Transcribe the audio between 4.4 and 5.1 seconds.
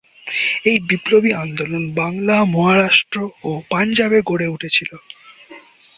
উঠেছিল।